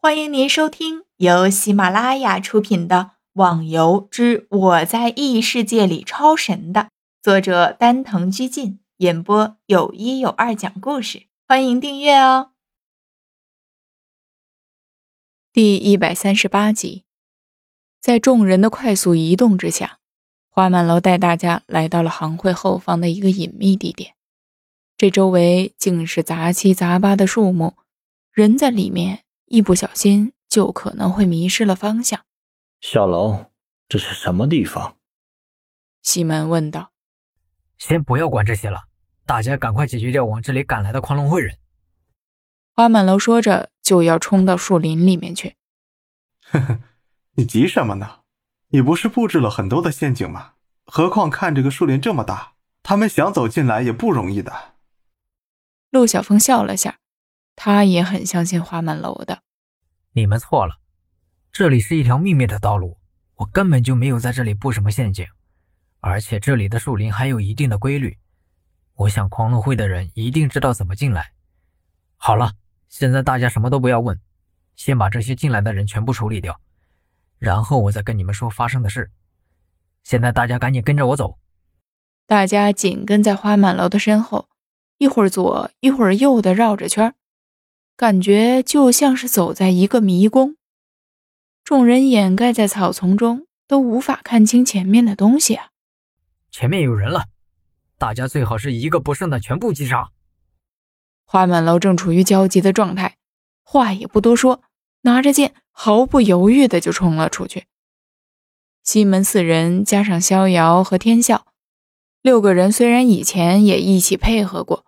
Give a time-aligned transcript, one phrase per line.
[0.00, 2.96] 欢迎您收听由喜马拉雅出品的
[3.32, 6.90] 《网游之我在异世界里超神》的
[7.20, 11.26] 作者丹藤居进演播，有一有二讲故事。
[11.48, 12.52] 欢迎订阅哦。
[15.52, 17.02] 第一百三十八集，
[18.00, 19.98] 在众人的快速移动之下，
[20.48, 24.14] 花满楼带大家来到了行会后方的一个隐秘地点。
[24.96, 27.74] 这周围竟是杂七杂八的树木，
[28.32, 29.24] 人在里面。
[29.48, 32.24] 一不小心就可能会迷失了方向。
[32.80, 33.46] 小楼，
[33.88, 34.96] 这是什么地方？
[36.02, 36.92] 西门问道。
[37.76, 38.84] 先不要管这些了，
[39.24, 41.58] 大家赶快解决掉往这里赶来的狂龙会人。
[42.74, 45.56] 花满楼说着，就要冲到树林里面去。
[46.50, 46.80] 呵呵，
[47.32, 48.20] 你急什么呢？
[48.68, 50.54] 你不是布置了很多的陷阱吗？
[50.84, 54.74] 何况看这个树林这么大，他们想走进来也不容易的。
[55.90, 56.97] 陆小凤笑了下。
[57.60, 59.42] 他也很相信花满楼的。
[60.12, 60.78] 你们错了，
[61.50, 62.98] 这里是一条秘密的道路，
[63.34, 65.26] 我根本就没有在这里布什么陷阱，
[65.98, 68.16] 而且这里的树林还有一定的规律，
[68.94, 71.32] 我想狂龙会的人一定知道怎么进来。
[72.16, 72.52] 好了，
[72.88, 74.20] 现在大家什么都不要问，
[74.76, 76.60] 先把这些进来的人全部处理掉，
[77.40, 79.10] 然后我再跟你们说发生的事。
[80.04, 81.40] 现在大家赶紧跟着我走。
[82.24, 84.48] 大家紧跟在花满楼的身后，
[84.98, 87.12] 一会儿左一会儿右的绕着圈
[87.98, 90.54] 感觉就像是走在一个迷宫，
[91.64, 95.70] 众人掩盖在草丛中，都无法看清前面的东西啊！
[96.52, 97.24] 前面有人了，
[97.98, 100.10] 大家最好是一个不剩的全部击杀。
[101.24, 103.16] 花满楼正处于焦急的状态，
[103.64, 104.62] 话也不多说，
[105.00, 107.64] 拿着剑毫不犹豫的就冲了出去。
[108.84, 111.46] 西门四人加上逍遥和天笑，
[112.22, 114.84] 六个人虽然以前也一起配合过。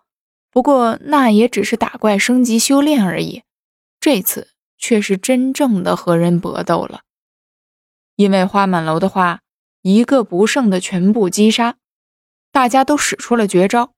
[0.51, 3.43] 不过那也只是打怪升级修炼而已，
[3.99, 7.01] 这次却是真正的和人搏斗了。
[8.17, 9.39] 因为花满楼的话，
[9.81, 11.77] 一个不剩的全部击杀，
[12.51, 13.93] 大家都使出了绝招，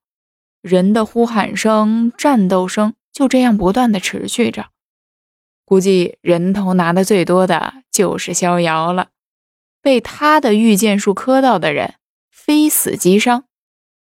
[0.62, 4.68] 人的呼喊声、战斗声就这样不断的持续着。
[5.66, 9.10] 估计人头拿的最多的就是逍遥了，
[9.82, 11.96] 被他的御剑术磕到的人，
[12.30, 13.46] 非死即伤。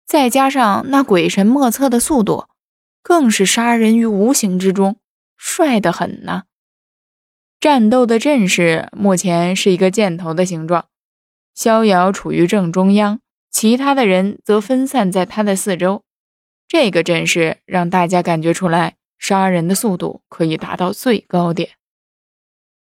[0.07, 2.47] 再加上那鬼神莫测的速度，
[3.03, 4.97] 更是杀人于无形之中，
[5.37, 6.45] 帅得很呢。
[7.59, 10.87] 战斗的阵势目前是一个箭头的形状，
[11.55, 13.21] 逍遥处于正中央，
[13.51, 16.03] 其他的人则分散在他的四周。
[16.69, 21.71] 这个阵势让大家感觉出来，杀人的速度可以达到最高点。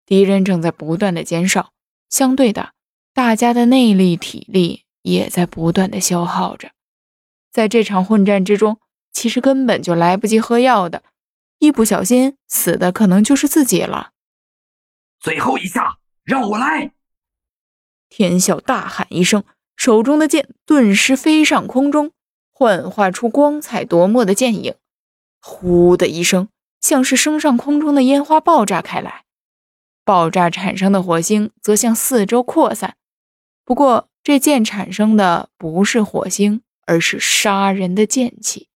[0.05, 1.73] 敌人正在不断的减少，
[2.11, 2.73] 相对的，
[3.15, 6.73] 大家的内力、体力也在不断的消耗着。
[7.57, 8.79] 在这场混战之中，
[9.15, 11.03] 其实根本就来不及喝药的，
[11.59, 14.11] 一不小心死的可能就是自己了。
[15.19, 16.93] 最后一下，让我来！
[18.11, 19.43] 天笑大喊一声，
[19.75, 22.13] 手中的剑顿时飞上空中，
[22.53, 24.75] 幻化出光彩夺目的剑影。
[25.41, 26.51] 呼的一声，
[26.83, 29.25] 像是升上空中的烟花爆炸开来，
[30.05, 32.97] 爆炸产生的火星则向四周扩散。
[33.65, 36.61] 不过，这剑产生的不是火星。
[36.87, 38.71] 而是杀人的剑气。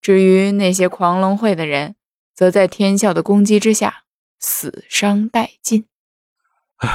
[0.00, 1.94] 至于那些狂龙会的人，
[2.34, 4.04] 则在天啸的攻击之下
[4.38, 5.86] 死伤殆尽。
[6.76, 6.88] 哎，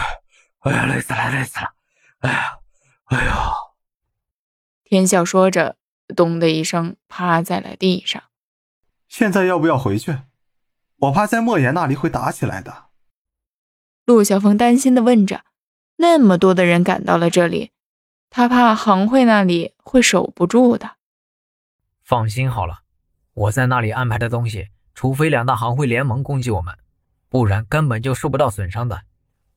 [0.60, 1.74] 哎呀，累死了，累死了！
[2.20, 2.60] 哎呀，
[3.06, 3.32] 哎呦！
[4.84, 5.78] 天啸说着，
[6.16, 8.22] 咚的一声趴在了地上。
[9.08, 10.18] 现在要不要回去？
[10.98, 12.86] 我怕在莫言那里会打起来的。
[14.06, 15.46] 陆小凤担心的问着。
[15.98, 17.72] 那么多的人赶到了这里。
[18.36, 20.98] 他怕行会那里会守不住的。
[22.04, 22.80] 放心好了，
[23.34, 26.76] 我在那里安排的东西，除非两大行会联盟攻击我们，
[27.30, 29.04] 不然根本就受不到损伤的。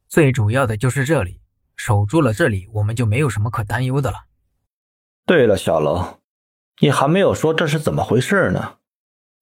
[0.07, 1.41] 最主要的就是这里，
[1.75, 4.27] 守住了这里，我们就没有什么可担忧的了。
[5.27, 6.21] 对了，小楼，
[6.81, 8.77] 你还没有说这是怎么回事呢？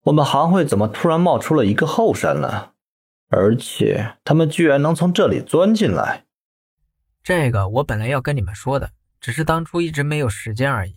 [0.04, 2.70] 我们行会怎么突然冒出了一个后山呢？
[3.28, 6.24] 而且他们居然能从这里钻进来？
[7.22, 8.92] 这个我本来要跟你们说的。
[9.26, 10.94] 只是当初一直没有时间而已。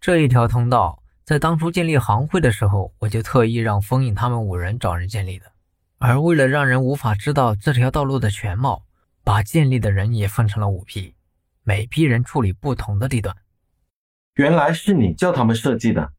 [0.00, 5.46] 这一条通道在当初建立行会的时候，我就特意让封印他们五人找人建立的。
[5.98, 8.84] 而为了让人无法知道这条道路的全貌，
[9.24, 11.16] 把建立的人也分成了五批，
[11.64, 13.34] 每批人处理不同的地段。
[14.36, 16.12] 原来是你叫他们设计的。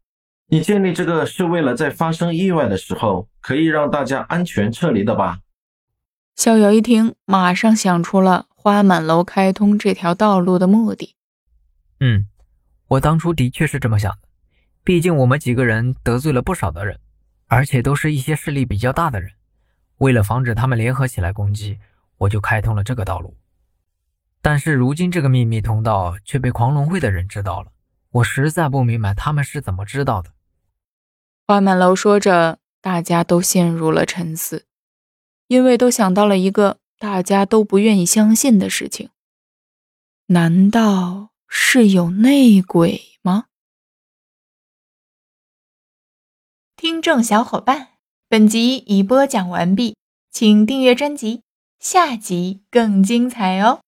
[0.47, 5.39] 你建立这个是为了在发生意外的时候可以让大家安全撤离的吧？
[6.35, 11.15] 逍遥一听，马上想出了花满楼开通这条道路的目的。
[12.05, 12.27] 嗯，
[12.89, 14.27] 我当初的确是这么想的。
[14.83, 16.99] 毕竟我们几个人得罪了不少的人，
[17.47, 19.31] 而且都是一些势力比较大的人。
[19.99, 21.79] 为了防止他们联合起来攻击，
[22.17, 23.37] 我就开通了这个道路。
[24.41, 27.71] 但是如今这个秘密通道却被狂龙会的人知道了，
[28.11, 30.31] 我实在不明白他们是怎么知道的。
[31.47, 34.65] 花满楼说着，大家都陷入了沉思，
[35.47, 39.09] 因为都想到了一个大家都不愿意相信的事情：
[40.27, 43.45] 难道是有内鬼吗？
[46.75, 49.95] 听众小伙伴，本集已播讲完毕，
[50.31, 51.43] 请订阅专辑，
[51.79, 53.82] 下集更精彩哦。